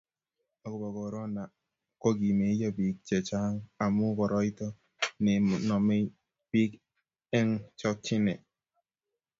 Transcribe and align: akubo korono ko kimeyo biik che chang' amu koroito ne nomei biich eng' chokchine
akubo 0.65 0.87
korono 0.97 1.43
ko 2.01 2.09
kimeyo 2.19 2.67
biik 2.77 2.97
che 3.07 3.17
chang' 3.27 3.61
amu 3.83 4.05
koroito 4.17 4.67
ne 5.23 5.33
nomei 5.67 6.05
biich 6.49 6.73
eng' 7.39 7.59
chokchine 7.79 8.33